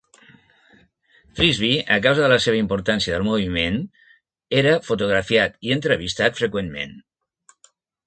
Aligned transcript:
Frisbee, 1.39 1.83
a 1.97 1.99
causa 2.05 2.23
de 2.25 2.31
la 2.33 2.39
seva 2.47 2.59
importància 2.63 3.15
del 3.17 3.27
moviment, 3.29 3.79
era 4.65 4.75
fotografiat 4.91 5.63
i 5.71 5.79
entrevistat 5.81 6.45
freqüentment. 6.45 7.01